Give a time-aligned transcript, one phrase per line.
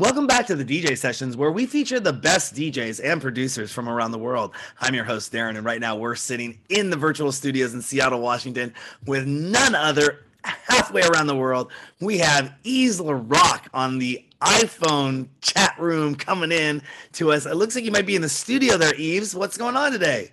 [0.00, 3.88] Welcome back to the DJ sessions where we feature the best DJs and producers from
[3.88, 4.54] around the world.
[4.80, 8.20] I'm your host, Darren, and right now we're sitting in the virtual studios in Seattle,
[8.20, 8.72] Washington
[9.06, 11.72] with none other halfway around the world.
[12.00, 16.80] We have Yves Larock on the iPhone chat room coming in
[17.14, 17.44] to us.
[17.44, 19.34] It looks like you might be in the studio there, Yves.
[19.34, 20.30] What's going on today?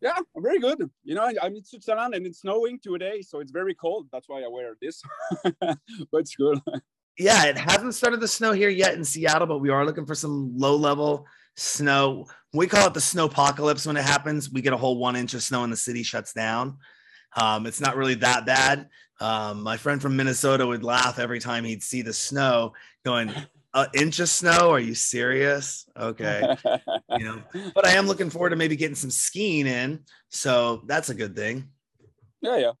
[0.00, 0.88] Yeah, I'm very good.
[1.04, 4.06] You know, I'm in Switzerland and it's snowing today, so it's very cold.
[4.10, 5.02] That's why I wear this,
[5.60, 5.76] but
[6.14, 6.58] it's good.
[7.18, 10.14] Yeah, it hasn't started to snow here yet in Seattle, but we are looking for
[10.14, 12.26] some low level snow.
[12.52, 14.50] We call it the snow apocalypse when it happens.
[14.50, 16.78] We get a whole one inch of snow and the city shuts down.
[17.36, 18.88] Um, it's not really that bad.
[19.20, 22.72] Um, my friend from Minnesota would laugh every time he'd see the snow
[23.04, 23.32] going,
[23.74, 24.70] an inch of snow?
[24.70, 25.86] Are you serious?
[25.98, 26.56] Okay.
[27.18, 27.42] you know,
[27.74, 30.00] but I am looking forward to maybe getting some skiing in.
[30.28, 31.68] So that's a good thing.
[32.40, 32.72] Yeah, yeah.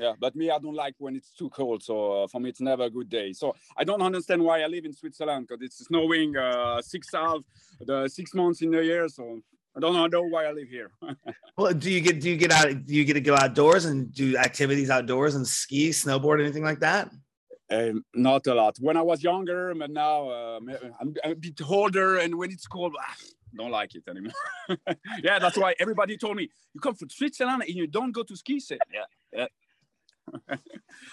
[0.00, 1.82] Yeah, but me, I don't like when it's too cold.
[1.82, 3.34] So uh, for me, it's never a good day.
[3.34, 7.40] So I don't understand why I live in Switzerland because it's snowing uh, six half
[7.80, 9.08] the six months in the year.
[9.08, 9.40] So
[9.76, 10.90] I don't know why I live here.
[11.58, 14.10] well, do you get do you get out do you get to go outdoors and
[14.14, 17.10] do activities outdoors and ski, snowboard, anything like that?
[17.70, 18.78] Um, not a lot.
[18.80, 20.60] When I was younger, but now uh,
[20.98, 23.14] I'm a bit older, and when it's cold, ah,
[23.54, 24.32] don't like it anymore.
[25.22, 28.36] yeah, that's why everybody told me you come from Switzerland and you don't go to
[28.36, 28.58] ski.
[28.60, 29.46] Say, yeah, yeah.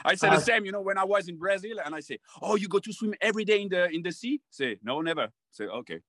[0.05, 2.19] I said uh, the same, you know, when I was in Brazil, and I say,
[2.41, 5.29] "Oh, you go to swim every day in the in the sea?" Say, "No, never."
[5.51, 6.01] Say, "Okay."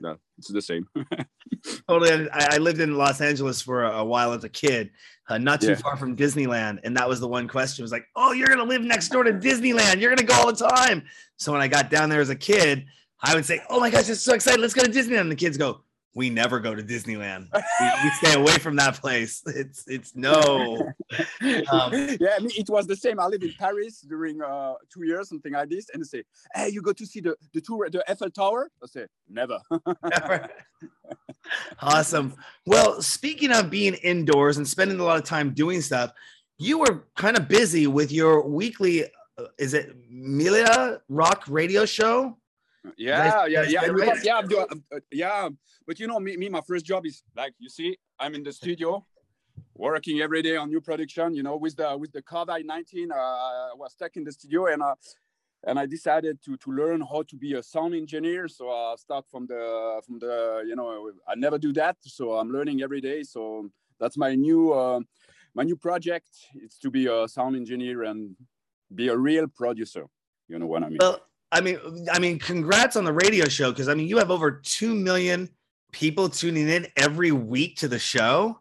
[0.00, 0.88] no, it's the same.
[1.88, 2.28] totally.
[2.30, 4.90] I, I, lived in Los Angeles for a, a while as a kid,
[5.28, 5.74] uh, not too yeah.
[5.76, 7.82] far from Disneyland, and that was the one question.
[7.82, 10.00] It was like, "Oh, you're gonna live next door to Disneyland.
[10.00, 11.04] You're gonna go all the time."
[11.36, 12.86] So when I got down there as a kid,
[13.22, 14.60] I would say, "Oh my gosh, it's so excited!
[14.60, 15.82] Let's go to Disneyland." And the kids go,
[16.14, 17.48] we never go to Disneyland.
[17.80, 19.42] we, we, stay away from that place.
[19.46, 20.92] It's it's no.
[21.70, 23.20] Um, yeah, I mean, it was the same.
[23.20, 26.68] I lived in Paris during uh, two years, something like this, and they say, "Hey,
[26.70, 30.48] you go to see the the tour, the Eiffel Tower?" I say, "Never." never.
[31.80, 32.34] awesome.
[32.66, 36.12] Well, speaking of being indoors and spending a lot of time doing stuff,
[36.58, 39.04] you were kind of busy with your weekly.
[39.38, 42.36] Uh, is it Milia Rock radio show?
[42.96, 44.24] Yeah, yeah, yeah, right?
[44.24, 45.48] yeah, I'm doing, uh, yeah.
[45.86, 48.52] But you know, me, me, my first job is like you see, I'm in the
[48.52, 49.04] studio,
[49.74, 51.34] working every day on new production.
[51.34, 54.66] You know, with the with the COVID nineteen, uh, I was stuck in the studio,
[54.66, 54.94] and uh,
[55.64, 58.48] and I decided to to learn how to be a sound engineer.
[58.48, 62.50] So I start from the from the you know I never do that, so I'm
[62.50, 63.22] learning every day.
[63.22, 65.00] So that's my new uh,
[65.54, 66.28] my new project.
[66.54, 68.36] It's to be a sound engineer and
[68.94, 70.06] be a real producer.
[70.48, 70.98] You know what I mean?
[71.00, 71.20] Well,
[71.52, 74.50] I mean, I mean, congrats on the radio show because I mean, you have over
[74.50, 75.48] two million
[75.92, 78.58] people tuning in every week to the show.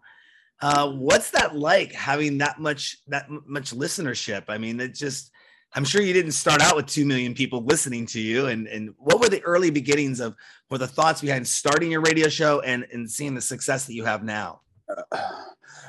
[0.62, 4.46] Uh, what's that like having that much that much listenership?
[4.48, 5.32] I mean, it just
[5.74, 8.48] I'm sure you didn't start out with two million people listening to you.
[8.48, 10.36] And and what were the early beginnings of
[10.70, 14.04] or the thoughts behind starting your radio show and and seeing the success that you
[14.06, 14.62] have now?
[15.12, 15.44] Uh,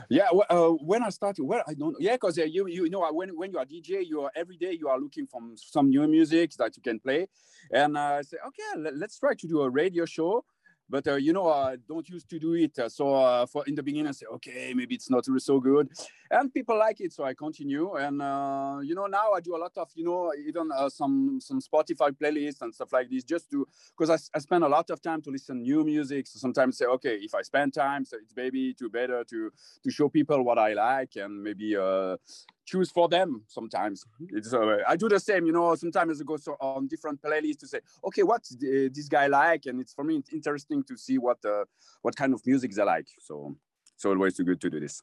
[0.09, 1.97] yeah, uh, when I started, well, I don't.
[1.99, 4.77] Yeah, because uh, you you know when when you are DJ, you are every day
[4.79, 7.27] you are looking for some new music that you can play,
[7.73, 10.45] and uh, I say, okay, let, us try to do a radio show.
[10.89, 12.77] But uh, you know i don't used to do it.
[12.77, 15.89] Uh, so uh, for in the beginning i say okay maybe it's not so good
[16.31, 19.59] and people like it so i continue and uh, you know now i do a
[19.59, 23.51] lot of you know even uh, some some spotify playlists and stuff like this just
[23.51, 26.79] to because I, I spend a lot of time to listen new music so sometimes
[26.79, 29.51] say okay if i spend time so it's maybe to better to
[29.83, 32.17] to show people what i like and maybe uh,
[32.71, 34.05] choose for them sometimes.
[34.29, 35.75] It's uh, I do the same, you know.
[35.75, 39.67] Sometimes I go so on different playlists to say, okay, what's the, this guy like,
[39.67, 41.65] and it's for me it's interesting to see what uh,
[42.03, 43.09] what kind of music they like.
[43.19, 43.57] So
[43.97, 45.01] it's always too good to do this.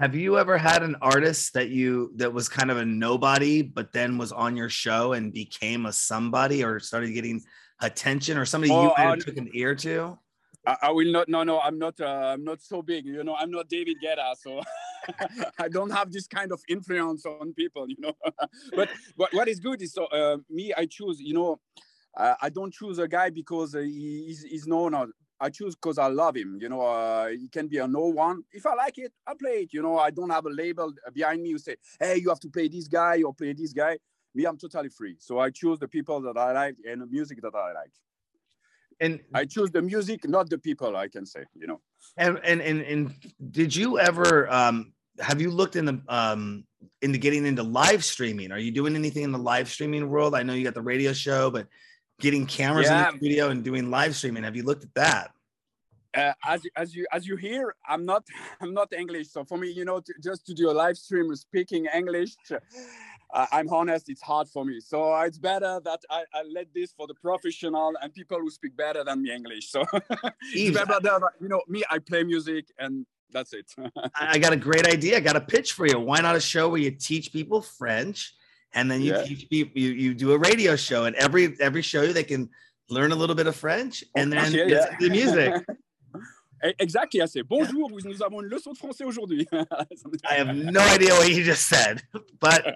[0.00, 3.92] Have you ever had an artist that you that was kind of a nobody, but
[3.92, 7.42] then was on your show and became a somebody, or started getting
[7.82, 10.18] attention, or somebody oh, you uh, took an ear to?
[10.66, 11.28] I, I, will not.
[11.28, 12.00] No, no, I'm not.
[12.00, 13.04] Uh, I'm not so big.
[13.04, 14.62] You know, I'm not David Guetta, so.
[15.60, 18.12] I don't have this kind of influence on people, you know.
[18.74, 21.60] but, but what is good is so uh, me, I choose, you know,
[22.16, 24.94] I don't choose a guy because uh, he's, he's known.
[24.94, 25.08] Or
[25.40, 26.58] I choose because I love him.
[26.60, 28.42] You know, uh, he can be a no one.
[28.52, 29.72] If I like it, I play it.
[29.72, 32.48] You know, I don't have a label behind me who say, "Hey, you have to
[32.48, 33.98] play this guy or play this guy."
[34.34, 35.16] Me, I'm totally free.
[35.18, 37.92] So I choose the people that I like and the music that I like
[39.00, 40.96] and I choose the music, not the people.
[40.96, 41.80] I can say, you know.
[42.16, 43.14] And and and, and
[43.50, 46.64] did you ever um, have you looked in the um,
[47.02, 48.52] into getting into live streaming?
[48.52, 50.34] Are you doing anything in the live streaming world?
[50.34, 51.66] I know you got the radio show, but
[52.20, 53.08] getting cameras yeah.
[53.08, 54.44] in the studio and doing live streaming.
[54.44, 55.32] Have you looked at that?
[56.14, 58.24] Uh, as as you as you hear, I'm not
[58.60, 61.34] I'm not English, so for me, you know, to, just to do a live stream
[61.36, 62.36] speaking English,
[63.32, 64.80] I, am honest, it's hard for me.
[64.80, 68.76] So it's better that I, I let this for the professional and people who speak
[68.76, 69.70] better than me English.
[69.70, 69.84] So
[70.52, 73.72] it's better that, you know, me, I play music and that's it.
[74.14, 75.16] I got a great idea.
[75.16, 75.98] I got a pitch for you.
[75.98, 78.34] Why not a show where you teach people French
[78.76, 79.24] and then you yeah.
[79.24, 82.48] teach people, you, you do a radio show and every, every show they can
[82.90, 84.96] learn a little bit of French oh, and then yeah, yeah.
[85.00, 85.52] the music.
[86.62, 89.46] Eh, exactly, I say bonjour, nous avons une leçon de français aujourd'hui.
[89.52, 92.02] I have no idea what you just said,
[92.40, 92.74] but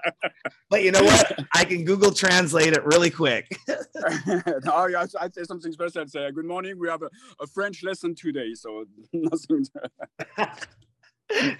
[0.68, 1.46] but you know what?
[1.54, 3.48] I can Google translate it really quick.
[4.66, 6.02] no, yeah, I'd say something special.
[6.02, 6.78] I'd say good morning.
[6.78, 7.08] We have a,
[7.40, 9.64] a French lesson today, so nothing.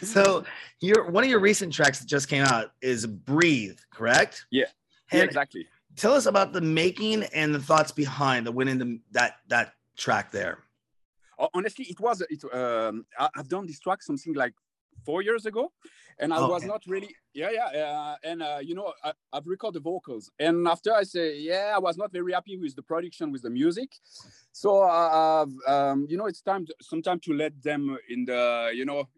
[0.03, 0.45] So
[0.81, 4.47] your one of your recent tracks that just came out is "Breathe," correct?
[4.51, 4.65] Yeah.
[5.13, 5.67] yeah, exactly.
[5.97, 10.31] Tell us about the making and the thoughts behind the winning the, that that track
[10.31, 10.65] there
[11.55, 12.43] honestly, it was it.
[12.53, 14.55] Um, I've done this track something like
[15.05, 15.73] four years ago,
[16.19, 19.81] and I was not really yeah yeah uh, and uh, you know I, have recorded
[19.81, 23.33] the vocals, and after I say yeah, I was not very happy with the production
[23.33, 23.91] with the music,
[24.53, 28.85] so uh, um, you know it's time to, sometime to let them in the you
[28.85, 29.09] know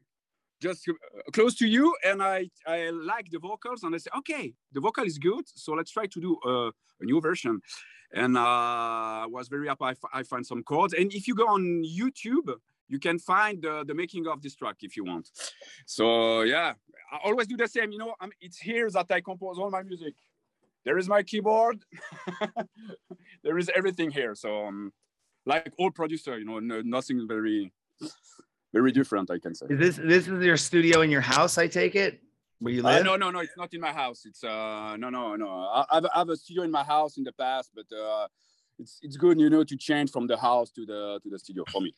[0.62, 0.92] just uh,
[1.32, 5.04] close to you and I, I like the vocals and I say, okay, the vocal
[5.04, 5.44] is good.
[5.54, 6.70] So let's try to do a,
[7.00, 7.60] a new version
[8.12, 9.84] and I uh, was very happy.
[9.84, 12.54] I, I find some chords, and if you go on YouTube,
[12.88, 15.30] you can find the, the making of this track if you want.
[15.86, 16.74] So yeah,
[17.10, 17.90] I always do the same.
[17.90, 20.14] You know, I'm, it's here that I compose all my music.
[20.84, 21.84] There is my keyboard.
[23.44, 24.34] there is everything here.
[24.34, 24.92] So um,
[25.46, 27.72] like all producer, you know, no, nothing very,
[28.72, 29.30] very different.
[29.30, 29.66] I can say.
[29.70, 31.58] Is this this is your studio in your house?
[31.58, 32.20] I take it
[32.62, 33.00] where you uh, live?
[33.00, 33.40] Uh, no, no, no.
[33.40, 34.24] It's not in my house.
[34.24, 35.48] It's uh, no, no, no.
[35.48, 38.26] I, I, have, I have a studio in my house in the past, but uh,
[38.78, 41.64] it's it's good, you know, to change from the house to the to the studio
[41.70, 41.94] for me.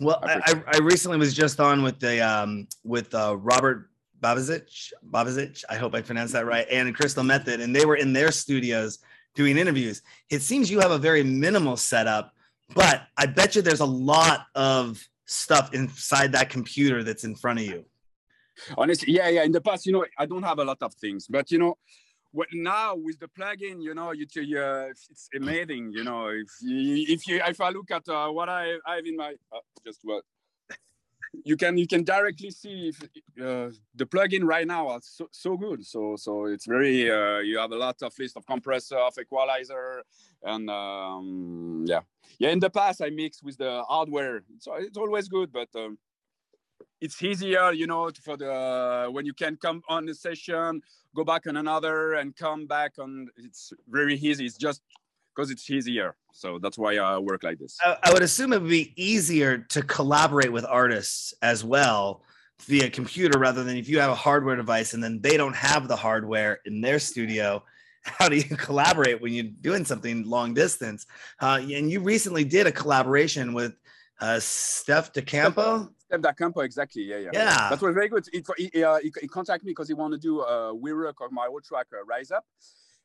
[0.00, 5.64] Well, I, I, recently was just on with the um with uh, Robert Babazic, Babazic.
[5.68, 9.00] I hope I pronounced that right, and Crystal Method, and they were in their studios
[9.34, 10.02] doing interviews.
[10.30, 12.32] It seems you have a very minimal setup,
[12.74, 17.58] but I bet you there's a lot of stuff inside that computer that's in front
[17.60, 17.84] of you.
[18.76, 21.28] Honestly yeah yeah in the past you know i don't have a lot of things
[21.28, 21.76] but you know
[22.32, 24.26] what now with the plugin you know you,
[24.58, 28.48] uh, it's amazing you know if you, if you if i look at uh, what
[28.48, 30.24] i, I have in my uh, just what
[31.44, 33.02] you can you can directly see if
[33.40, 37.58] uh, the plugin right now are so, so good so so it's very uh, you
[37.58, 40.02] have a lot of list of compressor of equalizer
[40.42, 42.00] and um, yeah
[42.38, 45.98] yeah in the past i mixed with the hardware so it's always good but um,
[47.00, 50.82] it's easier, you know, for the when you can come on the session,
[51.14, 53.28] go back on another, and come back on.
[53.36, 54.46] It's very easy.
[54.46, 54.82] It's just
[55.38, 56.16] because it's easier.
[56.32, 57.78] So that's why I work like this.
[57.80, 62.22] I, I would assume it would be easier to collaborate with artists as well
[62.62, 65.86] via computer rather than if you have a hardware device and then they don't have
[65.86, 67.62] the hardware in their studio
[68.02, 71.06] how do you collaborate when you're doing something long distance
[71.40, 73.76] uh, and you recently did a collaboration with
[74.20, 75.88] uh, Steff da Campo.
[76.06, 77.02] Steph DeCampo, exactly.
[77.02, 77.30] Yeah, yeah.
[77.32, 77.68] Yeah.
[77.70, 78.26] That was very good.
[78.32, 78.42] He,
[78.72, 81.46] he, uh, he, he contacted me because he wanted to do a rework of my
[81.46, 82.44] old track, uh, Rise Up.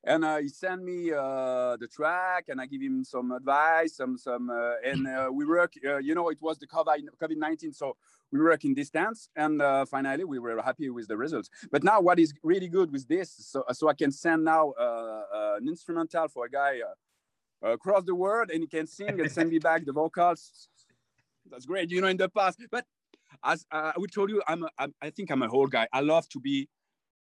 [0.06, 4.18] And uh, he sent me uh, the track, and I give him some advice, some
[4.18, 5.74] some, uh, and uh, we work.
[5.86, 7.96] Uh, you know, it was the COVID COVID nineteen, so
[8.32, 11.50] we work in distance, and uh, finally we were happy with the results.
[11.72, 15.68] But now, what is really good with this, so so I can send now an
[15.68, 16.82] instrumental for a guy
[17.62, 20.68] across the world, and he can sing and send me back the vocals
[21.50, 21.92] that's great.
[21.92, 22.86] You know, in the past, but
[23.44, 25.88] as uh, I would told you, I'm, a, I'm I think I'm a whole guy.
[25.94, 26.70] I love to be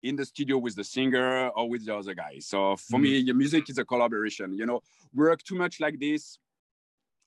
[0.03, 2.39] in the studio with the singer or with the other guy.
[2.41, 3.03] So for mm.
[3.03, 4.55] me, the music is a collaboration.
[4.55, 4.81] You know,
[5.15, 6.39] work too much like this.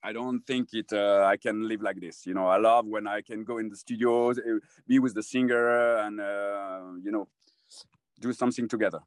[0.04, 0.92] I don't think it.
[0.92, 2.26] Uh, I can live like this.
[2.26, 4.36] You know, I love when I can go in the studio, uh,
[4.88, 7.28] be with the singer, and uh, you know,
[8.20, 9.00] do something together.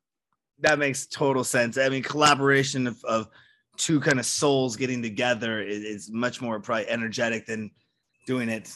[0.61, 1.77] That makes total sense.
[1.77, 3.29] I mean, collaboration of, of
[3.77, 7.71] two kind of souls getting together is, is much more probably energetic than
[8.27, 8.73] doing it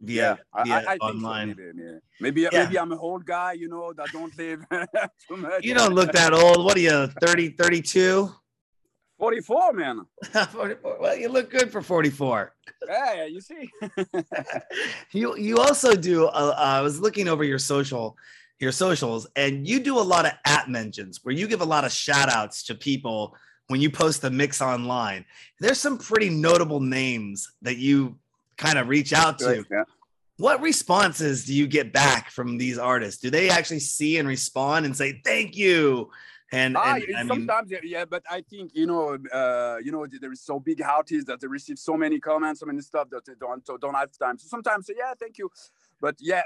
[0.00, 1.54] via, yeah, via I, I online.
[1.56, 1.98] So, maybe, yeah.
[2.20, 2.48] maybe, yeah.
[2.52, 4.64] maybe I'm an old guy, you know, that don't live
[5.28, 5.64] too much.
[5.64, 6.64] You don't look that old.
[6.64, 8.30] What are you, 30, 32?
[9.18, 10.00] 44, man.
[10.50, 10.98] 44.
[11.00, 12.54] Well, you look good for 44.
[12.88, 13.70] Yeah, you see.
[15.12, 16.26] you you also do.
[16.26, 18.16] Uh, I was looking over your social,
[18.58, 21.84] your socials, and you do a lot of at mentions where you give a lot
[21.84, 23.36] of shout outs to people
[23.68, 25.24] when you post a mix online.
[25.60, 28.18] There's some pretty notable names that you
[28.56, 29.64] kind of reach out to.
[29.70, 29.84] Yeah.
[30.36, 33.20] What responses do you get back from these artists?
[33.20, 36.10] Do they actually see and respond and say thank you?
[36.52, 40.30] And, ah, and sometimes, mean, yeah, but I think you know, uh, you know, there
[40.30, 43.32] is so big artists that they receive so many comments, so many stuff that they
[43.40, 44.38] don't don't have time.
[44.38, 45.50] So sometimes, yeah, thank you,
[46.00, 46.42] but yeah,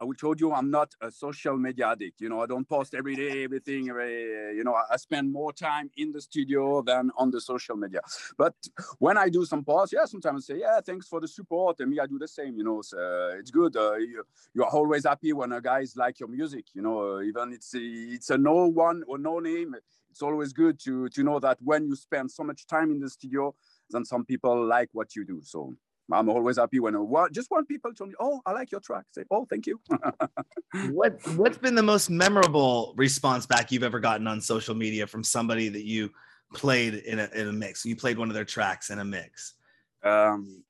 [0.00, 2.20] I will told you I'm not a social media addict.
[2.20, 3.86] You know, I don't post every day everything.
[3.86, 8.00] you know, I spend more time in the studio than on the social media.
[8.36, 8.54] But
[8.98, 11.90] when I do some posts, yeah, sometimes I say, yeah, thanks for the support, and
[11.90, 12.56] me, I do the same.
[12.56, 12.98] You know, so
[13.38, 13.76] it's good.
[13.76, 14.24] Uh, you,
[14.54, 16.66] you're always happy when a guys like your music.
[16.74, 19.74] You know, uh, even it's it's a no one or no name.
[20.10, 23.10] It's always good to to know that when you spend so much time in the
[23.10, 23.54] studio,
[23.90, 25.40] then some people like what you do.
[25.42, 25.74] So
[26.12, 29.04] I'm always happy when a, just one people tell me, "Oh, I like your track."
[29.12, 29.80] Say, "Oh, thank you."
[30.90, 35.22] what What's been the most memorable response back you've ever gotten on social media from
[35.22, 36.10] somebody that you
[36.54, 37.84] played in a in a mix?
[37.84, 39.54] You played one of their tracks in a mix.
[40.02, 40.62] Um,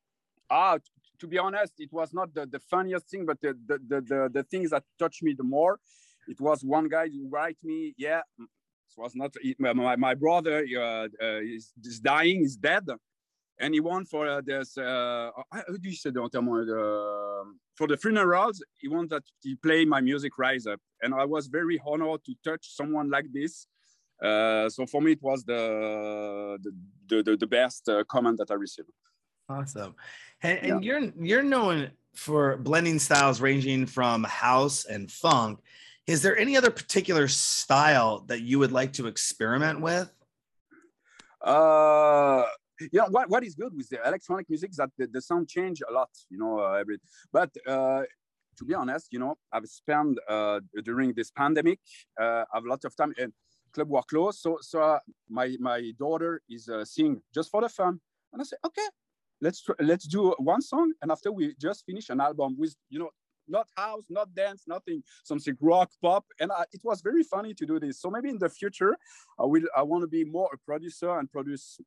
[0.51, 0.79] ah,
[1.21, 4.31] to be honest, it was not the, the funniest thing, but the, the the, the
[4.33, 5.79] the things that touched me the more.
[6.27, 8.49] It was one guy who write me, yeah, it
[8.97, 12.87] was not my, my brother uh, uh, is, is dying, is dead
[13.61, 14.77] and he won for uh, this.
[14.77, 17.45] Uh, how do you say the uh,
[17.77, 18.63] for the funerals?
[18.77, 22.35] He wanted that he play my music rise up, and I was very honored to
[22.45, 23.67] touch someone like this.
[24.23, 26.59] Uh, so for me, it was the
[27.09, 28.91] the the, the best uh, comment that I received.
[29.49, 29.95] Awesome,
[30.43, 30.99] and, and yeah.
[30.99, 35.61] you're you're known for blending styles ranging from house and funk.
[36.07, 40.11] Is there any other particular style that you would like to experiment with?
[41.41, 42.45] Uh,
[42.93, 45.49] you know what, what is good with the electronic music is that the, the sound
[45.49, 46.99] change a lot you know uh, every
[47.33, 48.03] but uh,
[48.57, 51.79] to be honest you know i've spent uh, during this pandemic
[52.21, 53.33] uh, i've a lot of time and
[53.73, 57.69] club were closed so so uh, my my daughter is uh, singing just for the
[57.69, 58.01] fun
[58.33, 58.89] and i said okay
[59.41, 63.11] let's let's do one song and after we just finish an album with you know
[63.49, 66.25] not house, not dance, nothing, something rock, pop.
[66.41, 68.01] And I, it was very funny to do this.
[68.01, 68.97] So maybe in the future,
[69.39, 71.81] I will, I want to be more a producer and produce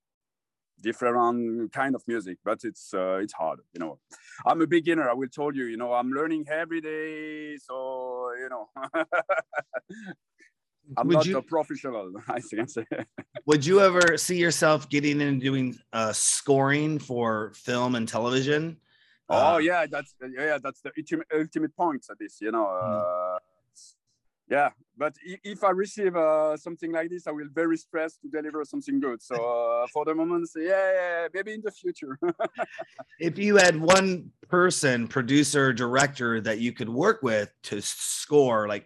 [0.82, 4.00] different kind of music but it's uh, it's hard you know.
[4.46, 8.50] I'm a beginner i will tell you you know i'm learning every day so you
[8.50, 8.70] know.
[10.98, 12.70] I'm would not you, a professional i think
[13.46, 18.78] would you ever see yourself getting and doing uh, scoring for film and television?
[19.30, 23.04] Oh uh, yeah that's yeah that's the ultimate, ultimate point of this you know mm
[24.52, 24.70] yeah
[25.01, 29.00] but if i receive uh, something like this i will very stressed to deliver something
[29.00, 29.20] good.
[29.22, 32.20] So uh, for the moment yeah, yeah maybe in the future.
[33.20, 38.86] If you had one person producer director that you could work with to score like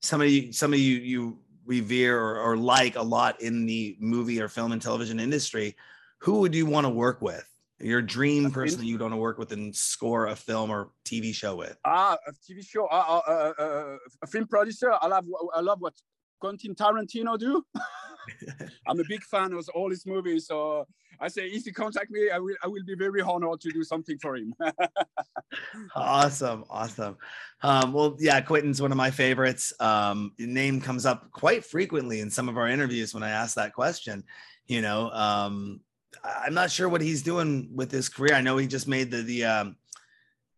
[0.00, 4.48] somebody you somebody you you revere or, or like a lot in the movie or
[4.48, 5.76] film and television industry
[6.18, 7.48] who would you want to work with
[7.80, 11.34] your dream person that you want to work with and score a film or TV
[11.34, 11.76] show with?
[11.84, 14.92] Ah, a TV show, uh, uh, uh, a film producer.
[15.00, 15.94] I love, I love what
[16.40, 17.64] Quentin Tarantino do.
[18.86, 20.86] I'm a big fan of all his movies, so
[21.20, 23.84] I say if you contact me, I will, I will be very honored to do
[23.84, 24.54] something for him.
[25.96, 27.16] awesome, awesome.
[27.62, 29.72] Um, well, yeah, Quentin's one of my favorites.
[29.80, 33.74] Um, name comes up quite frequently in some of our interviews when I ask that
[33.74, 34.24] question.
[34.66, 35.80] You know, um,
[36.24, 38.34] I'm not sure what he's doing with his career.
[38.34, 39.76] I know he just made the the um,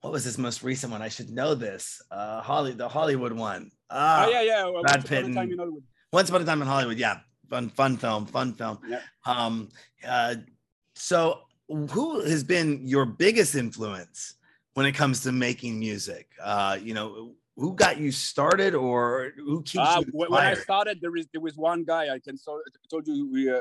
[0.00, 1.02] what was his most recent one?
[1.02, 2.00] I should know this.
[2.11, 3.73] Uh, Holly, the Hollywood one.
[3.90, 4.80] Uh, oh yeah, yeah.
[4.82, 5.25] Brad Pitt.
[5.25, 5.82] And,
[6.12, 6.99] Once upon a time in Hollywood.
[6.99, 7.18] Yeah,
[7.50, 8.78] fun, fun film, fun film.
[8.88, 9.00] Yeah.
[9.25, 9.68] Um,
[10.06, 10.37] uh,
[10.94, 14.35] so who has been your biggest influence
[14.75, 16.28] when it comes to making music?
[16.42, 21.00] Uh, you know, who got you started or who keeps uh, you when I started,
[21.00, 23.61] there is there was one guy I can so, told you we uh,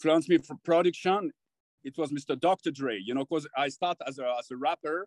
[0.00, 1.30] influenced me for production,
[1.84, 2.38] it was Mr.
[2.38, 2.70] Dr.
[2.70, 5.06] Dre, you know, because I started as a, as a rapper.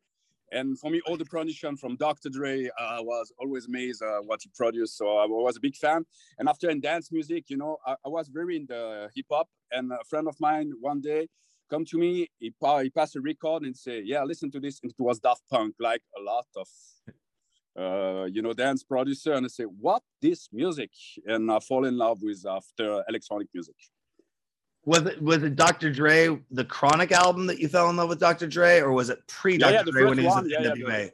[0.52, 2.30] And for me, all the production from Dr.
[2.30, 4.98] Dre uh, was always amazed uh, what he produced.
[4.98, 6.06] So I was a big fan.
[6.38, 9.48] And after in dance music, you know, I, I was very in the hip hop.
[9.72, 11.28] And a friend of mine one day
[11.72, 14.80] come to me, he, he passed a record and say, yeah, listen to this.
[14.84, 16.68] And it was Daft Punk, like a lot of
[17.76, 20.92] uh, you know, dance producer, and I say, "What this music?"
[21.26, 23.76] And I fall in love with after electronic music.
[24.86, 25.92] Was it was it Dr.
[25.92, 28.48] Dre, the Chronic album that you fell in love with Dr.
[28.48, 29.72] Dre, or was it pre Dr.
[29.72, 31.12] Yeah, yeah, Dre when he was in yeah, NWA?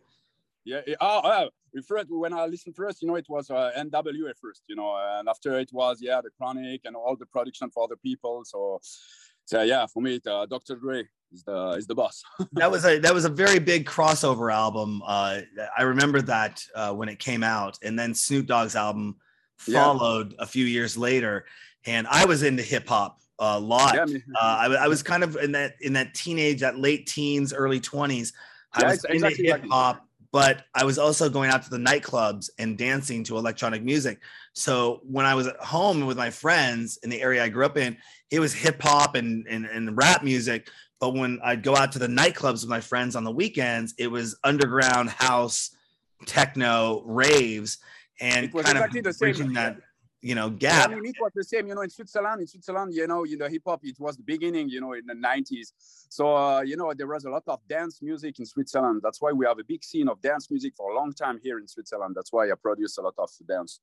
[0.66, 0.96] Yeah, yeah.
[1.00, 4.76] Oh, oh, first, when I listened first, you know, it was uh, NWA first, you
[4.76, 8.44] know, and after it was yeah, the Chronic and all the production for other people.
[8.44, 8.80] So,
[9.46, 10.76] so yeah, for me, uh, Dr.
[10.76, 12.24] Dre is the is the boss.
[12.54, 15.04] that was a that was a very big crossover album.
[15.06, 15.42] Uh,
[15.78, 19.18] I remember that uh, when it came out, and then Snoop Dogg's album
[19.58, 20.44] followed yeah.
[20.44, 21.46] a few years later.
[21.86, 23.96] And I was into hip hop a lot.
[23.96, 26.78] Yeah, I, mean, uh, I, I, was kind of in that in that teenage, that
[26.78, 28.34] late teens, early twenties.
[28.74, 31.78] I yeah, was into exactly hip hop, but I was also going out to the
[31.78, 34.20] nightclubs and dancing to electronic music.
[34.54, 37.78] So when I was at home with my friends in the area I grew up
[37.78, 37.98] in,
[38.30, 40.70] it was hip hop and, and and rap music.
[41.00, 44.08] But when I'd go out to the nightclubs with my friends on the weekends, it
[44.08, 45.72] was underground house,
[46.26, 47.78] techno raves
[48.20, 49.54] and kind exactly of the same.
[49.54, 49.78] that
[50.22, 52.42] you know Yeah, I mean, it was the same, you know, in Switzerland.
[52.42, 55.06] In Switzerland, you know, in the hip hop, it was the beginning, you know, in
[55.06, 55.74] the 90s.
[56.10, 59.02] So, uh, you know, there was a lot of dance music in Switzerland.
[59.04, 61.60] That's why we have a big scene of dance music for a long time here
[61.60, 62.16] in Switzerland.
[62.16, 63.80] That's why I produce a lot of dance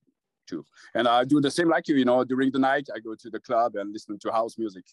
[0.47, 0.65] too.
[0.95, 3.31] And I do the same like you, you know, during the night, I go to
[3.31, 4.85] the club and listen to house music.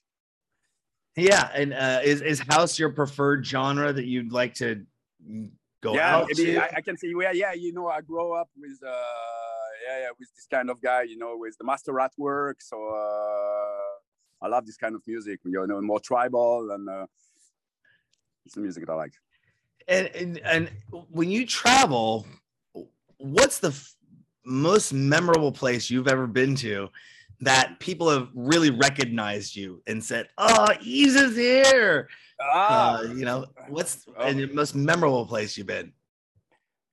[1.16, 4.84] Yeah, and uh, is is house your preferred genre that you'd like to
[5.84, 6.64] go yeah, out maybe to?
[6.64, 8.96] I, I can say, yeah, yeah, you know, I grow up with, uh,
[9.86, 12.58] yeah, yeah, with this kind of guy, you know, with the master at work.
[12.70, 17.08] So uh, I love this kind of music, you know, more tribal and uh,
[18.46, 19.16] it's the music that I like.
[19.88, 20.72] and, and and
[21.18, 22.26] when you travel,
[23.18, 23.96] what's the f-
[24.46, 26.90] most memorable place you've ever been to
[27.42, 32.10] that people have really recognized you and said, "Oh, Yves is here."
[32.42, 34.24] Ah, Uh, you know, what's Oh.
[34.28, 35.94] and the most memorable place you've been?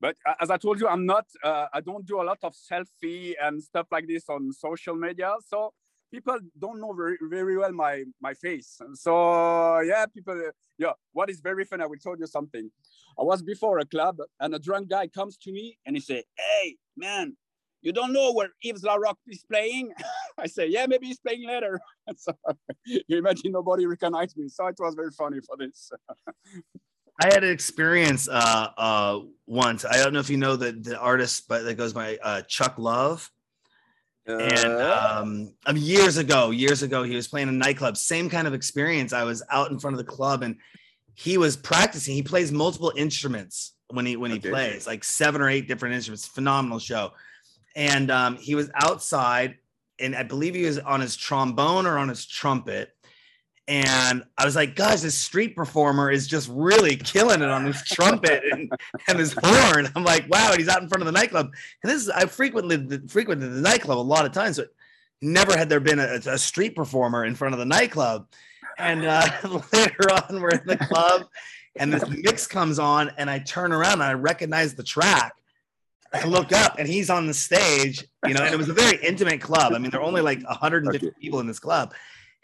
[0.02, 2.54] but uh, as I told you, I'm not, uh, I don't do a lot of
[2.54, 5.34] selfie and stuff like this on social media.
[5.46, 5.74] So
[6.10, 8.80] people don't know very, very well my, my face.
[8.94, 12.70] So yeah, people, uh, yeah, what is very funny, I will tell you something.
[13.18, 16.24] I was before a club and a drunk guy comes to me and he say,
[16.38, 17.36] hey, man,
[17.82, 19.92] you don't know where Yves LaRock is playing?
[20.38, 21.80] I say, yeah, maybe he's playing later.
[22.16, 22.32] so
[22.84, 24.48] you imagine nobody recognized me.
[24.48, 25.90] So it was very funny for this.
[27.22, 29.84] I had an experience uh, uh, once.
[29.84, 32.78] I don't know if you know the the artist, but that goes by uh, Chuck
[32.78, 33.30] Love.
[34.26, 37.96] And Uh, um, um, years ago, years ago, he was playing a nightclub.
[37.96, 39.12] Same kind of experience.
[39.12, 40.56] I was out in front of the club, and
[41.14, 42.14] he was practicing.
[42.14, 44.50] He plays multiple instruments when he when he Okay.
[44.50, 46.26] plays, like seven or eight different instruments.
[46.26, 47.12] Phenomenal show.
[47.76, 49.56] And um, he was outside,
[49.98, 52.90] and I believe he was on his trombone or on his trumpet.
[53.68, 57.80] And I was like, guys, this street performer is just really killing it on his
[57.84, 58.68] trumpet and,
[59.08, 59.88] and his horn.
[59.94, 61.52] I'm like, wow, and he's out in front of the nightclub.
[61.82, 64.70] And this is I frequently frequented the nightclub a lot of times, but
[65.22, 68.26] never had there been a, a street performer in front of the nightclub.
[68.78, 69.28] And uh,
[69.72, 71.28] later on, we're in the club,
[71.76, 75.34] and this mix comes on, and I turn around and I recognize the track.
[76.12, 78.98] I look up, and he's on the stage, you know, and it was a very
[79.04, 79.72] intimate club.
[79.74, 81.14] I mean, there are only like 150 Okay.
[81.20, 81.94] people in this club,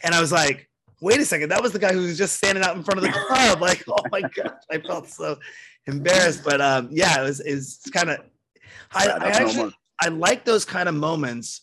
[0.02, 0.68] and I was like,
[1.00, 3.04] wait a second, that was the guy who was just standing out in front of
[3.04, 3.60] the club.
[3.60, 5.38] Like, oh my gosh, I felt so
[5.86, 6.42] embarrassed.
[6.44, 8.20] But um, yeah, it was it's kind of
[8.94, 11.62] I, I actually, I like those kind of moments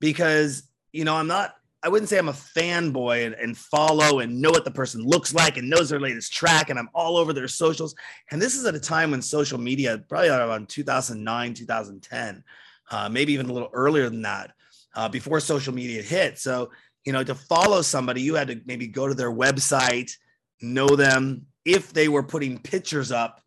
[0.00, 4.40] because you know I'm not I wouldn't say I'm a fanboy and, and follow and
[4.40, 7.32] know what the person looks like and knows their latest track and I'm all over
[7.32, 7.94] their socials.
[8.30, 12.44] And this is at a time when social media, probably around 2009, 2010,
[12.90, 14.52] uh, maybe even a little earlier than that,
[14.96, 16.38] uh, before social media hit.
[16.38, 16.70] So
[17.08, 20.12] you know to follow somebody, you had to maybe go to their website,
[20.60, 21.46] know them.
[21.64, 23.40] If they were putting pictures up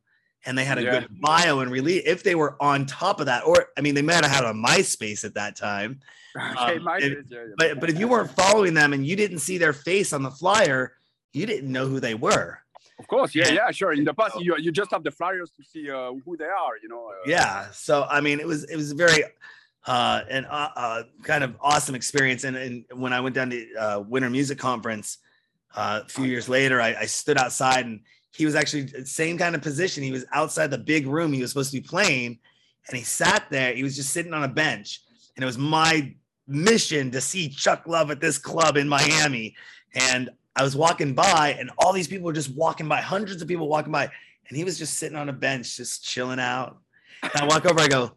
[0.45, 0.99] and they had a Yeah.
[1.01, 4.01] good bio and release, if they were on top of that, or I mean, they
[4.01, 5.99] might have had a MySpace at that time.
[6.35, 7.45] Okay, Um, my it- yeah, yeah.
[7.57, 10.31] But but if you weren't following them and you didn't see their face on the
[10.31, 10.93] flyer,
[11.33, 12.59] you didn't know who they were.
[12.99, 13.93] Of course, yeah, yeah, sure.
[13.93, 16.77] In the past, you, you just have the flyers to see uh, who they are,
[16.83, 17.07] you know.
[17.07, 17.71] Uh, Yeah.
[17.71, 19.23] So I mean, it was it was very
[19.87, 22.43] uh, an uh, uh, kind of awesome experience.
[22.43, 25.17] And, and when I went down to uh, Winter Music Conference
[25.75, 28.01] uh, a few years later, I, I stood outside and
[28.33, 30.03] he was actually uh, same kind of position.
[30.03, 32.39] He was outside the big room he was supposed to be playing,
[32.87, 33.73] and he sat there.
[33.73, 35.01] He was just sitting on a bench,
[35.35, 36.13] and it was my
[36.47, 39.55] mission to see Chuck Love at this club in Miami.
[39.93, 43.47] And I was walking by, and all these people were just walking by, hundreds of
[43.47, 44.09] people walking by,
[44.47, 46.77] and he was just sitting on a bench, just chilling out.
[47.23, 48.11] And I walk over, I go,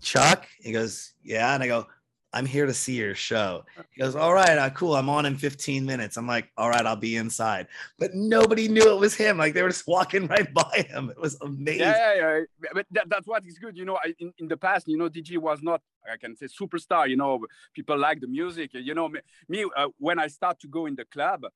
[0.00, 0.46] Chuck?
[0.60, 1.54] He goes, Yeah.
[1.54, 1.86] And I go,
[2.32, 3.64] I'm here to see your show.
[3.90, 4.94] He goes, All right, uh, cool.
[4.94, 6.16] I'm on in 15 minutes.
[6.16, 7.66] I'm like, All right, I'll be inside.
[7.98, 9.36] But nobody knew it was him.
[9.36, 11.10] Like they were just walking right by him.
[11.10, 11.80] It was amazing.
[11.80, 12.70] Yeah, yeah, yeah.
[12.72, 13.76] But that, that's what is good.
[13.76, 16.46] You know, I, in, in the past, you know, DJ was not, I can say,
[16.46, 17.08] superstar.
[17.08, 18.70] You know, people like the music.
[18.74, 21.46] You know, me, me uh, when I start to go in the club,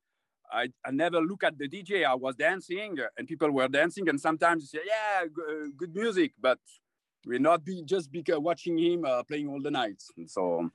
[0.50, 2.04] I, I never look at the DJ.
[2.04, 4.08] I was dancing uh, and people were dancing.
[4.08, 6.32] And sometimes you say, yeah, g- uh, good music.
[6.40, 6.58] But
[7.26, 10.10] we're not be just because watching him uh, playing all the nights.
[10.16, 10.70] And so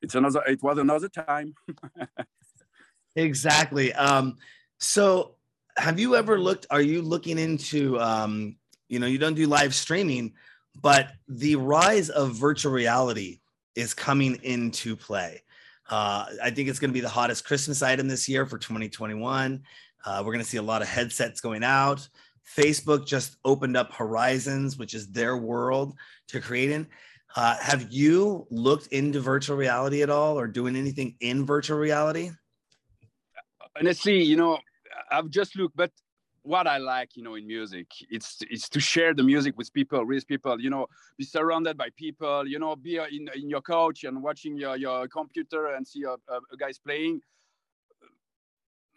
[0.00, 1.54] it's another, it was another time.
[3.14, 3.92] Exactly.
[3.92, 4.38] Um,
[4.80, 5.34] so
[5.76, 8.56] have you ever looked, are you looking into um,
[8.92, 10.34] you know, you don't do live streaming,
[10.82, 13.40] but the rise of virtual reality
[13.74, 15.40] is coming into play.
[15.88, 19.62] Uh, I think it's going to be the hottest Christmas item this year for 2021.
[20.04, 22.06] Uh, we're going to see a lot of headsets going out.
[22.56, 25.94] Facebook just opened up Horizons, which is their world
[26.28, 26.86] to create in.
[27.34, 32.30] Uh, have you looked into virtual reality at all or doing anything in virtual reality?
[33.78, 34.58] honestly, you know,
[35.10, 35.90] I've just looked, but
[36.42, 37.86] what I like, you know, in music.
[38.10, 40.60] It's it's to share the music with people, with people.
[40.60, 42.46] You know, be surrounded by people.
[42.46, 46.14] You know, be in in your couch and watching your your computer and see a,
[46.32, 47.20] a, a guys playing.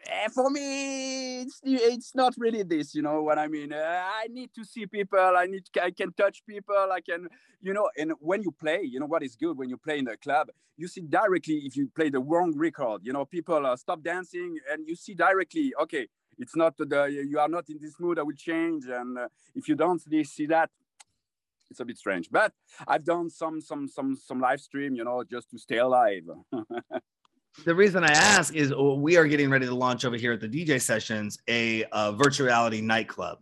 [0.08, 2.94] Eh, for me, it's it's not really this.
[2.94, 3.74] You know what I mean?
[3.74, 5.20] Uh, I need to see people.
[5.20, 6.76] I need I can touch people.
[6.92, 7.28] I can
[7.62, 7.90] you know.
[7.98, 10.50] And when you play, you know what is good when you play in the club.
[10.78, 13.02] You see directly if you play the wrong record.
[13.04, 15.74] You know, people uh, stop dancing, and you see directly.
[15.82, 18.20] Okay, it's not the you are not in this mood.
[18.20, 18.86] I will change.
[18.86, 20.70] And uh, if you don't see that,
[21.72, 22.30] it's a bit strange.
[22.30, 22.54] But
[22.88, 24.94] I've done some some some some live stream.
[24.94, 26.26] You know, just to stay alive.
[27.64, 30.42] the reason I ask is oh, we are getting ready to launch over here at
[30.42, 33.40] the DJ Sessions a uh, virtual reality nightclub,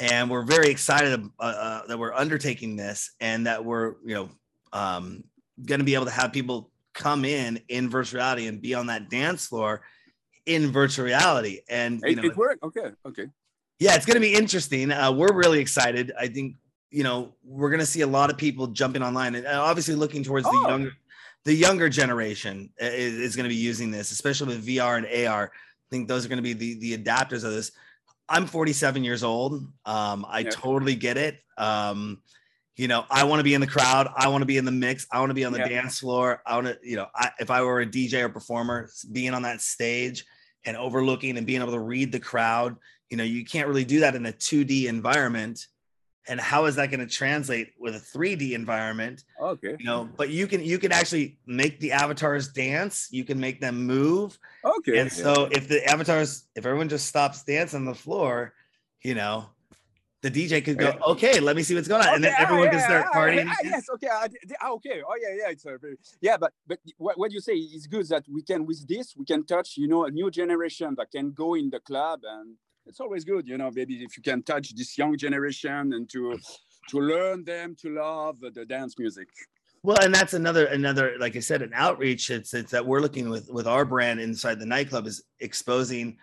[0.00, 4.28] and we're very excited uh, uh, that we're undertaking this and that we're you know
[4.72, 5.24] um,
[5.64, 8.86] going to be able to have people come in in virtual reality and be on
[8.86, 9.82] that dance floor
[10.46, 11.60] in virtual reality.
[11.68, 12.62] And you it, know, it worked.
[12.62, 13.26] Okay, okay.
[13.78, 14.92] Yeah, it's going to be interesting.
[14.92, 16.12] Uh, we're really excited.
[16.18, 16.56] I think
[16.90, 20.22] you know we're going to see a lot of people jumping online and obviously looking
[20.22, 20.52] towards oh.
[20.52, 20.92] the younger
[21.44, 25.44] the younger generation is, is going to be using this, especially with VR and AR.
[25.46, 27.72] I think those are going to be the, the adapters of this.
[28.28, 29.54] I'm 47 years old.
[29.84, 30.50] Um, I yeah.
[30.50, 31.38] totally get it.
[31.58, 32.22] Um,
[32.76, 34.08] you know, I want to be in the crowd.
[34.16, 35.06] I want to be in the mix.
[35.12, 35.68] I want to be on the yeah.
[35.68, 36.40] dance floor.
[36.46, 39.42] I want to, you know, I, if I were a DJ or performer, being on
[39.42, 40.24] that stage
[40.64, 42.76] and overlooking and being able to read the crowd,
[43.10, 45.66] you know, you can't really do that in a 2D environment
[46.28, 49.24] and how is that going to translate with a 3d environment?
[49.40, 49.76] Okay.
[49.78, 53.60] You know but you can you can actually make the avatars dance you can make
[53.60, 54.38] them move.
[54.64, 58.54] Okay and so if the avatars if everyone just stops dancing on the floor
[59.02, 59.46] you know
[60.22, 62.42] the DJ could go, okay, let me see what's going on, okay, and then oh,
[62.42, 63.44] everyone yeah, can start yeah, partying.
[63.44, 64.08] Yeah, ah, yes, okay,
[64.62, 67.54] ah, okay, oh yeah, yeah, it's a very, yeah, but but what, what you say
[67.54, 70.94] is good that we can with this we can touch, you know, a new generation
[70.96, 72.54] that can go in the club and
[72.86, 76.38] it's always good, you know, maybe if you can touch this young generation and to
[76.88, 79.28] to learn them to love the dance music.
[79.84, 82.30] Well, and that's another another like I said, an outreach.
[82.30, 86.18] It's it's that we're looking with with our brand inside the nightclub is exposing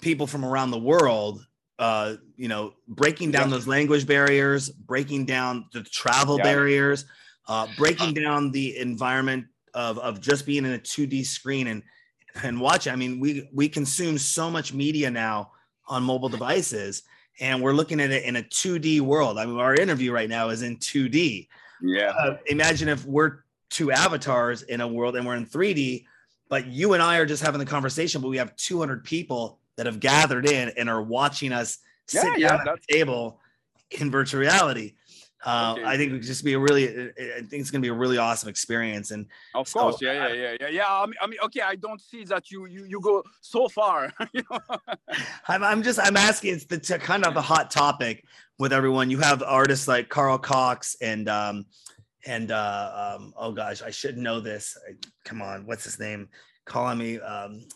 [0.00, 1.44] people from around the world.
[1.78, 3.56] Uh, you know, breaking down yeah.
[3.56, 6.44] those language barriers, breaking down the travel yeah.
[6.44, 7.06] barriers,
[7.48, 11.82] uh, breaking down the environment of of just being in a 2D screen and
[12.42, 12.92] and watching.
[12.92, 15.51] I mean, we we consume so much media now
[15.88, 17.02] on mobile devices
[17.40, 19.38] and we're looking at it in a 2D world.
[19.38, 21.48] I mean, our interview right now is in 2D.
[21.82, 22.10] Yeah.
[22.10, 26.04] Uh, imagine if we're two avatars in a world and we're in 3D,
[26.48, 29.86] but you and I are just having the conversation, but we have 200 people that
[29.86, 33.40] have gathered in and are watching us sit yeah, down at the table
[33.90, 34.94] in virtual reality.
[35.44, 35.84] Uh, okay.
[35.84, 37.94] I think it would just be a really, I think it's going to be a
[37.94, 39.10] really awesome experience.
[39.10, 40.84] And of so, course, yeah, yeah, yeah, yeah, yeah.
[40.88, 44.12] I mean, I mean, okay, I don't see that you you you go so far.
[44.32, 44.60] you know?
[45.48, 46.54] I'm, I'm just, I'm asking.
[46.54, 48.24] It's the t- kind of the hot topic
[48.58, 49.10] with everyone.
[49.10, 51.66] You have artists like Carl Cox and um
[52.24, 54.76] and uh um oh gosh, I should know this.
[54.88, 56.28] I, come on, what's his name?
[56.66, 57.66] Calling me um.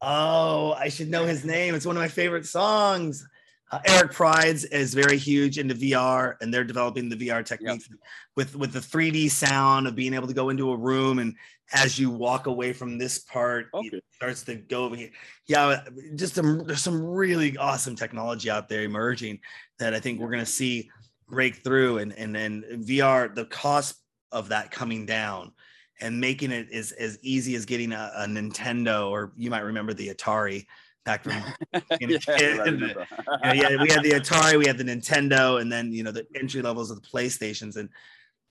[0.00, 1.74] Oh, I should know his name.
[1.74, 3.26] It's one of my favorite songs.
[3.72, 7.98] Uh, Eric Prydz is very huge into VR, and they're developing the VR techniques yep.
[8.36, 11.34] with with the 3D sound of being able to go into a room, and
[11.72, 13.96] as you walk away from this part, okay.
[13.96, 15.10] it starts to go over here.
[15.46, 15.84] Yeah,
[16.16, 19.40] just some, there's some really awesome technology out there emerging
[19.78, 20.90] that I think we're going to see
[21.26, 23.96] break through, and and and VR, the cost
[24.32, 25.52] of that coming down
[26.00, 29.94] and making it as, as easy as getting a, a Nintendo, or you might remember
[29.94, 30.66] the Atari
[31.04, 31.34] back from
[32.00, 36.02] you know, yeah, yeah, we had the Atari, we had the Nintendo, and then you
[36.02, 37.88] know the entry levels of the PlayStations and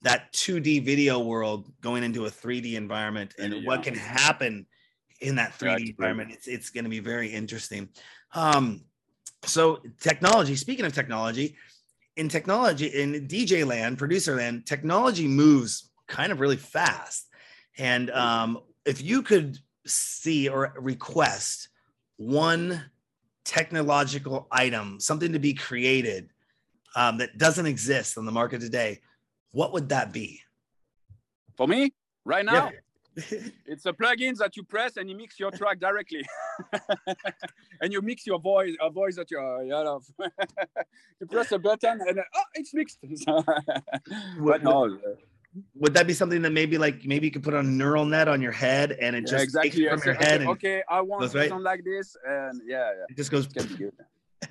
[0.02, 3.60] that 2D video world going into a 3D environment and yeah.
[3.64, 4.66] what can happen
[5.20, 6.32] in that 3D yeah, environment.
[6.32, 7.88] It's it's going to be very interesting.
[8.34, 8.82] Um,
[9.44, 10.56] so technology.
[10.56, 11.56] Speaking of technology,
[12.16, 17.26] in technology in DJ land, producer land, technology moves kind of really fast.
[17.78, 21.68] And um, if you could see or request
[22.22, 22.82] one
[23.44, 26.30] technological item, something to be created
[26.94, 29.00] um, that doesn't exist on the market today,
[29.50, 30.40] what would that be?
[31.56, 31.92] For me,
[32.24, 33.38] right now, yeah.
[33.66, 36.24] it's a plugin that you press and you mix your track directly,
[37.80, 40.00] and you mix your voice, a voice that you, you know,
[41.20, 42.98] you press a button and oh, it's mixed.
[44.38, 44.98] but no,
[45.74, 48.28] would that be something that maybe like maybe you could put on a neural net
[48.28, 49.70] on your head and it yeah, just exactly.
[49.70, 51.60] takes yeah, from your okay, head and okay i want something right?
[51.60, 53.04] like this and yeah, yeah.
[53.08, 53.46] it just goes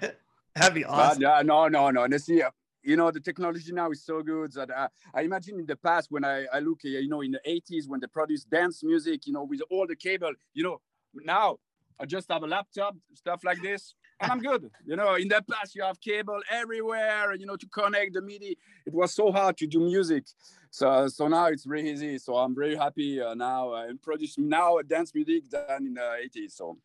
[0.55, 2.43] that'd be awesome but, yeah no no no see
[2.83, 6.11] you know the technology now is so good that I, I imagine in the past
[6.11, 9.33] when I, I look you know in the 80s when they produced dance music you
[9.33, 10.81] know with all the cable you know
[11.15, 11.57] now
[11.99, 14.69] i just have a laptop stuff like this and I'm good.
[14.85, 18.21] You know, in the past you have cable everywhere, and you know, to connect the
[18.21, 18.57] MIDI.
[18.85, 20.25] It was so hard to do music.
[20.71, 22.17] So so now it's really easy.
[22.17, 26.01] So I'm very happy uh, now uh, and produce now dance music than in the
[26.01, 26.53] 80s.
[26.53, 26.77] So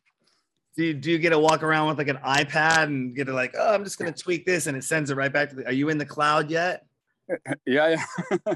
[0.75, 3.33] do you, do you get to walk around with like an iPad and get to
[3.33, 5.65] like, oh, I'm just gonna tweak this and it sends it right back to the
[5.65, 6.85] are you in the cloud yet?
[7.65, 7.97] yeah,
[8.45, 8.55] yeah.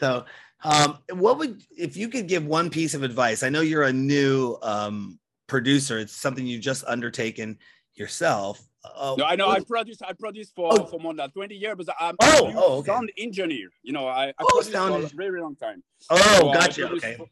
[0.00, 0.24] so
[0.64, 3.42] um, what would if you could give one piece of advice?
[3.42, 5.98] I know you're a new um, producer.
[5.98, 7.58] It's something you've just undertaken
[7.94, 8.67] yourself.
[8.84, 9.48] Uh, no, I know.
[9.48, 10.02] I produced.
[10.06, 10.84] I produced for oh.
[10.84, 12.86] for more than twenty years, but I'm oh, a oh, okay.
[12.86, 13.68] sound engineer.
[13.82, 14.94] You know, I, I oh, sound...
[14.94, 15.82] for a very long time.
[16.10, 16.88] Oh, so gotcha.
[16.90, 17.16] Okay.
[17.16, 17.26] For,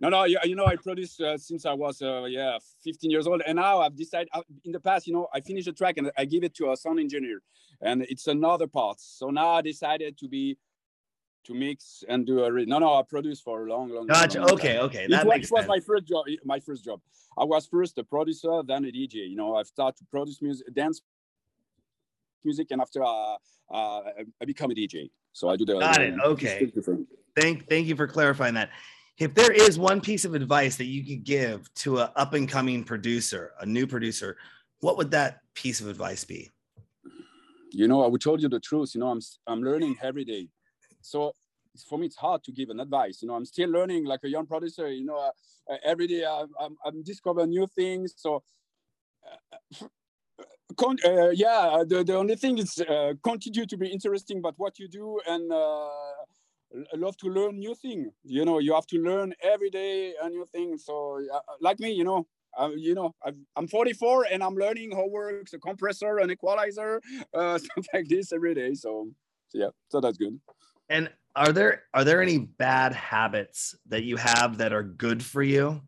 [0.00, 3.26] no, no, you, you know, I produced uh, since I was, uh, yeah, 15 years
[3.26, 3.42] old.
[3.46, 6.10] And now I've decided uh, in the past, you know, I finish a track and
[6.18, 7.40] I give it to a sound engineer
[7.80, 9.00] and it's another part.
[9.00, 10.58] So now I decided to be
[11.44, 14.22] to mix and do a re- no no I produced for a long long time.
[14.22, 14.40] gotcha.
[14.40, 14.84] long okay time.
[14.84, 15.68] okay that it, makes was sense.
[15.68, 17.00] my first job my first job.
[17.36, 20.72] I was first a producer then a DJ you know I've started to produce music
[20.74, 21.02] dance
[22.44, 23.36] music and after uh,
[23.70, 24.00] uh,
[24.40, 26.14] I become a DJ so I do the got it.
[26.24, 26.72] okay.
[27.38, 28.70] thank thank you for clarifying that.
[29.16, 32.48] If there is one piece of advice that you could give to an up and
[32.48, 34.36] coming producer a new producer
[34.80, 36.50] what would that piece of advice be?
[37.70, 38.94] You know I would tell you the truth.
[38.94, 40.48] You know I'm I'm learning every day
[41.04, 41.32] so
[41.88, 43.20] for me, it's hard to give an advice.
[43.20, 44.88] You know, I'm still learning like a young producer.
[44.90, 48.14] You know, uh, uh, every day I'm, I'm, I'm, discovering new things.
[48.16, 48.42] So,
[49.26, 49.86] uh,
[50.76, 54.78] con- uh, yeah, the, the only thing is uh, continue to be interesting about what
[54.78, 55.88] you do and uh,
[56.96, 60.46] love to learn new thing You know, you have to learn every day a new
[60.46, 60.78] thing.
[60.78, 61.20] So,
[61.60, 65.52] like me, you know, uh, you know, i am 44 and I'm learning how works
[65.54, 67.00] a compressor, an equalizer,
[67.32, 68.74] uh, stuff like this every day.
[68.74, 69.08] So,
[69.48, 70.38] so yeah, so that's good.
[70.88, 75.42] And are there are there any bad habits that you have that are good for
[75.42, 75.80] you?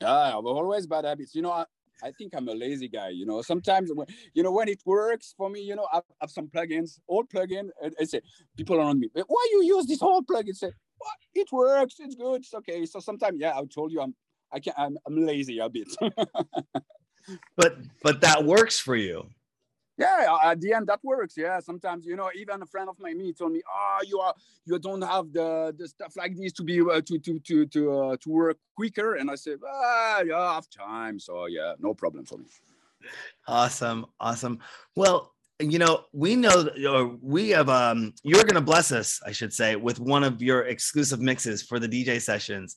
[0.00, 1.34] Yeah, always bad habits.
[1.34, 1.64] You know, I,
[2.02, 3.10] I think I'm a lazy guy.
[3.10, 6.30] You know, sometimes when, you know when it works for me, you know, I have
[6.30, 8.20] some plugins, old plugin, and I say
[8.56, 10.56] people around me, why you use this whole plugin?
[10.56, 12.84] Say, well, it works, it's good, it's okay.
[12.86, 14.14] So sometimes, yeah, I told you I'm
[14.52, 15.88] I can I'm, I'm lazy a bit.
[17.56, 19.28] but but that works for you
[19.98, 21.60] yeah at the end that works yeah.
[21.60, 24.78] Sometimes you know even a friend of mine me told me oh you are you
[24.78, 28.16] don't have the the stuff like this to be uh, to to to to uh,
[28.20, 29.14] to work quicker.
[29.16, 32.46] And i said ah yeah i have time so yeah no problem for me.
[33.46, 34.58] Awesome awesome.
[34.96, 39.52] Well you know we know or we have um you're gonna bless us i should
[39.52, 42.76] say with one of your exclusive mixes for the dj sessions.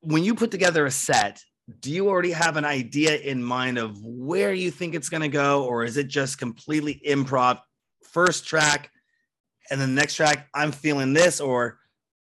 [0.00, 1.42] When you put together a set
[1.80, 5.28] do you already have an idea in mind of where you think it's going to
[5.28, 7.60] go or is it just completely improv?
[8.02, 8.90] First track
[9.70, 11.78] and then the next track i'm feeling this or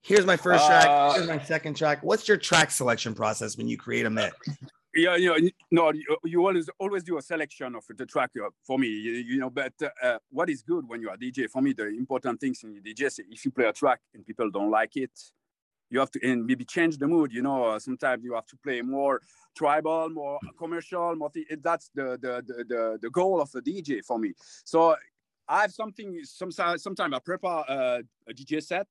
[0.02, 2.02] here's my first uh, track here's my second track.
[2.02, 4.36] What's your track selection process when you create a mix?
[4.98, 8.48] Yeah you know, no you, you always always do a selection of the track uh,
[8.66, 11.60] for me you, you know but uh, what is good when you are dj for
[11.60, 14.96] me the important things in dj if you play a track and people don't like
[14.96, 15.10] it
[15.90, 18.80] you have to and maybe change the mood you know sometimes you have to play
[18.82, 19.20] more
[19.56, 24.18] tribal more commercial more th- that's the, the the, the goal of the dj for
[24.18, 24.32] me.
[24.64, 24.96] So
[25.48, 28.88] i have something sometimes sometimes i prepare uh, a dj set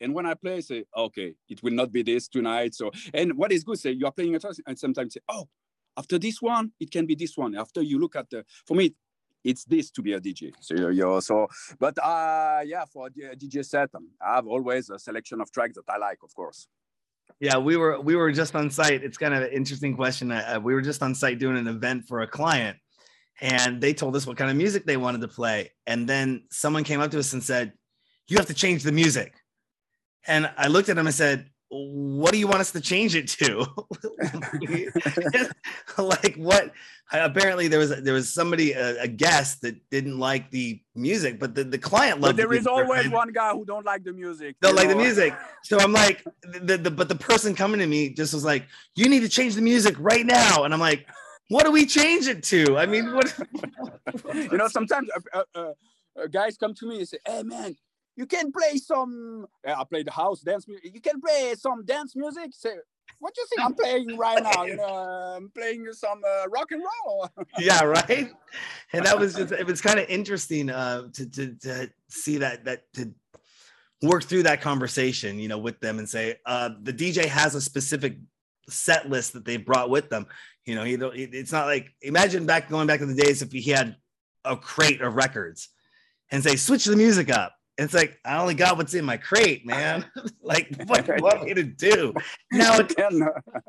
[0.00, 2.74] and when i play I say okay it will not be this tonight.
[2.74, 5.48] So and what is good say you are playing a track and sometimes say oh
[5.96, 7.56] after this one it can be this one.
[7.56, 8.94] After you look at the for me
[9.46, 10.52] it's this to be a DJ.
[10.60, 11.46] So you so,
[11.78, 15.76] but uh, yeah, for a DJ set, um, I have always a selection of tracks
[15.76, 16.66] that I like, of course.
[17.40, 19.02] Yeah, we were we were just on site.
[19.04, 20.32] It's kind of an interesting question.
[20.32, 22.76] Uh, we were just on site doing an event for a client,
[23.40, 25.72] and they told us what kind of music they wanted to play.
[25.86, 27.72] And then someone came up to us and said,
[28.28, 29.34] "You have to change the music."
[30.26, 33.28] And I looked at him and said, what do you want us to change it
[33.28, 33.66] to?
[35.98, 36.72] Like what
[37.12, 41.54] apparently there was there was somebody a, a, guest that didn't like the music but
[41.54, 42.42] the, the client loved it.
[42.42, 44.94] but there is always one guy who don't like the music don't like know?
[44.94, 45.32] the music.
[45.62, 49.08] So i'm like the, the but the person coming to me just was like you
[49.08, 50.64] need to change the music right now.
[50.64, 51.06] And i'm like
[51.48, 52.76] what do we change it to?
[52.76, 53.38] I mean what
[54.34, 55.72] you know sometimes uh, uh,
[56.20, 57.76] uh, guys come to me and say hey man
[58.16, 59.46] you can play some.
[59.66, 60.94] I play the house dance music.
[60.94, 62.50] You can play some dance music.
[62.52, 62.76] Say,
[63.18, 64.64] what you think I'm playing right now?
[64.64, 67.30] You know, I'm playing some uh, rock and roll.
[67.58, 68.32] yeah, right.
[68.92, 72.64] And that was just, it was kind of interesting uh, to, to to see that
[72.64, 73.12] that to
[74.02, 77.60] work through that conversation, you know, with them and say uh, the DJ has a
[77.60, 78.18] specific
[78.68, 80.26] set list that they brought with them.
[80.64, 83.70] You know, know, it's not like imagine back going back in the days if he
[83.70, 83.96] had
[84.44, 85.68] a crate of records
[86.30, 89.66] and say switch the music up it's like I only got what's in my crate,
[89.66, 90.04] man.
[90.42, 92.14] like what do you want me to do?
[92.52, 92.94] Now it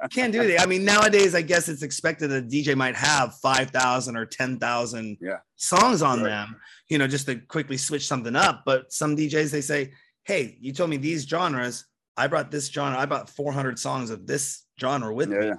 [0.09, 0.61] can't do that.
[0.61, 4.25] I mean, nowadays I guess it's expected that a DJ might have five thousand or
[4.25, 5.37] ten thousand Yeah.
[5.55, 6.29] songs on Right.
[6.29, 6.55] them,
[6.89, 8.63] you know, just to quickly switch something up.
[8.65, 9.91] But some DJs they say,
[10.23, 11.85] Hey, you told me these genres.
[12.15, 15.51] I brought this genre, I brought 400 songs of this genre with yeah, me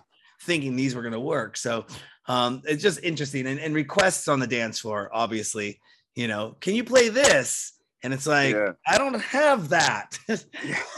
[0.42, 1.56] thinking these were going to work.
[1.56, 1.87] So
[2.26, 3.46] um, it's just interesting.
[3.46, 5.80] And, and requests on the dance floor, obviously,
[6.16, 7.78] you know, can you play this?
[8.02, 8.72] And it's like, Yeah.
[8.87, 10.18] I don't have that.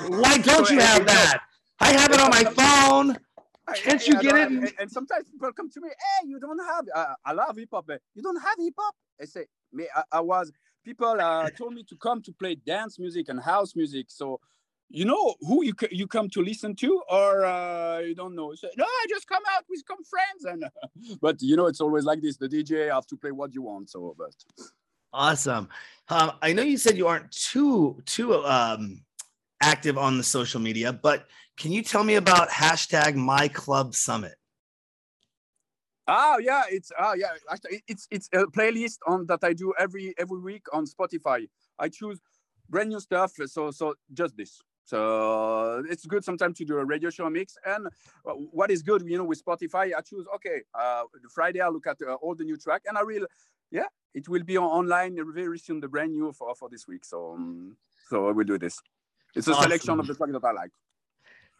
[0.08, 1.40] Why don't So, you have you know, that?
[1.80, 3.18] I have it on my phone.
[3.74, 4.48] Can't you get it?
[4.48, 7.68] And, and sometimes people come to me, hey, you don't have, uh, I love hip
[7.72, 8.94] hop, but you don't have hip hop.
[9.20, 10.52] I say, me, I, I was,
[10.84, 14.06] people uh, told me to come to play dance music and house music.
[14.08, 14.40] So,
[14.92, 18.52] you know who you you come to listen to, or uh, you don't know?
[18.56, 22.04] Say, no, I just come out with some friends, and but you know it's always
[22.04, 22.36] like this.
[22.36, 23.88] The DJ have to play what you want.
[23.88, 24.34] So, but
[25.12, 25.68] Awesome.
[26.08, 29.02] Um, I know you said you aren't too too um,
[29.62, 34.34] active on the social media, but can you tell me about hashtag My Club Summit?
[36.06, 37.28] Ah, yeah, it's ah, yeah.
[37.86, 41.48] It's it's a playlist on that I do every every week on Spotify.
[41.78, 42.18] I choose
[42.68, 43.32] brand new stuff.
[43.46, 44.60] So so just this.
[44.90, 47.56] So it's good sometimes to do a radio show mix.
[47.64, 47.86] And
[48.26, 50.62] uh, what is good, you know, with Spotify, I choose okay.
[50.74, 53.24] Uh, Friday I look at uh, all the new track, and I will,
[53.70, 55.78] yeah, it will be on, online very soon.
[55.78, 57.04] The brand new for for this week.
[57.04, 57.76] So um,
[58.08, 58.80] so I will do this.
[59.36, 60.72] It's a selection of the track that I like.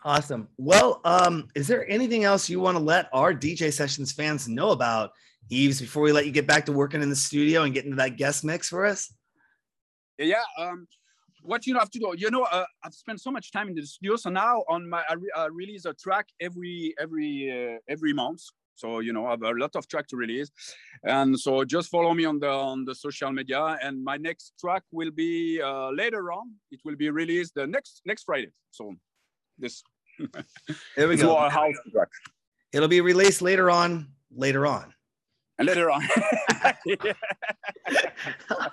[0.03, 0.49] Awesome.
[0.59, 4.71] Well, um, is there anything else you want to let our DJ Sessions fans know
[4.71, 5.13] about,
[5.51, 7.99] Yves, before we let you get back to working in the studio and get into
[7.99, 9.13] that guest mix for us?
[10.19, 10.87] yeah um
[11.43, 13.85] what you have to do you know uh, i've spent so much time in the
[13.87, 18.13] studio so now on my i, re- I release a track every every uh, every
[18.13, 18.43] month
[18.75, 20.51] so you know i have a lot of track to release
[21.05, 24.83] and so just follow me on the on the social media and my next track
[24.93, 28.95] will be uh, later on it will be released the next next friday so
[29.59, 29.83] this
[30.97, 31.37] There we go.
[31.37, 32.09] our house track
[32.73, 33.91] It'll be released later on.
[34.31, 34.95] Later on.
[35.61, 36.01] And later on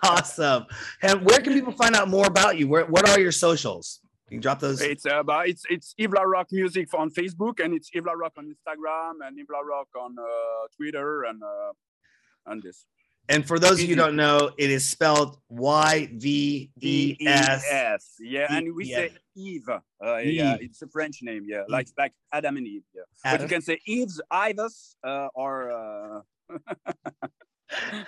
[0.04, 0.66] awesome.
[1.02, 2.70] And where can people find out more about you?
[2.70, 4.00] Where, what are your socials?
[4.30, 4.82] You can drop those.
[4.82, 9.16] It's about it's it's Yves Larock Music on Facebook and it's Yves Larock on Instagram
[9.26, 10.24] and Yves Larock on uh,
[10.78, 11.74] Twitter and uh,
[12.46, 12.86] and this.
[13.30, 18.16] And for those of you who don't know, it is spelled Y V E S.
[18.22, 19.12] Yeah, and we say.
[19.36, 19.70] Eve.
[19.70, 21.46] Uh, yeah, it's a French name.
[21.48, 22.84] Yeah, like like Adam and Eve.
[22.96, 26.22] Yeah, but you can say Eve's, Ives, uh, or uh,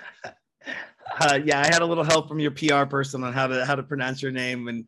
[1.18, 3.74] Uh, yeah, I had a little help from your PR person on how to how
[3.74, 4.86] to pronounce your name, and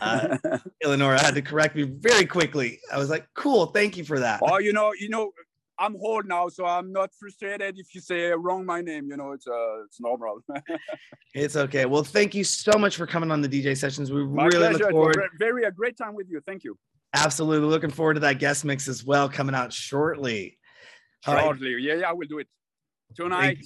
[0.00, 0.36] Uh,
[0.84, 2.78] Eleanor had to correct me very quickly.
[2.92, 5.32] I was like, "Cool, thank you for that." Oh, you know, you know.
[5.78, 9.08] I'm old now, so I'm not frustrated if you say wrong my name.
[9.08, 10.40] You know, it's uh, it's normal.
[11.34, 11.86] It's okay.
[11.86, 14.12] Well, thank you so much for coming on the DJ sessions.
[14.12, 14.78] We My really pleasure.
[14.84, 15.22] look forward.
[15.38, 16.40] very a great time with you.
[16.46, 16.76] Thank you.
[17.14, 20.58] Absolutely looking forward to that guest mix as well, coming out shortly.
[21.26, 21.42] All right.
[21.44, 21.76] Shortly.
[21.80, 22.48] Yeah, yeah, I will do it
[23.14, 23.64] tonight.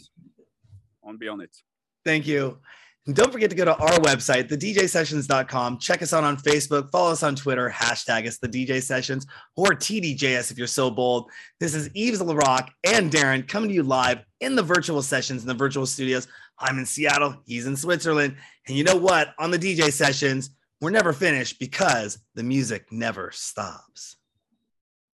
[1.02, 1.56] On Be On It.
[2.04, 2.59] Thank you.
[3.06, 5.78] And don't forget to go to our website, thedjsessions.com.
[5.78, 9.66] Check us out on Facebook, follow us on Twitter, hashtag us the DJ Sessions, or
[9.66, 11.30] TDJS if you're so bold.
[11.61, 15.48] This is Yves Larock and Darren coming to you live in the virtual sessions in
[15.48, 16.26] the virtual studios.
[16.59, 18.37] I'm in Seattle, he's in Switzerland.
[18.66, 19.35] And you know what?
[19.38, 24.16] On the DJ Sessions, we're never finished because the music never stops.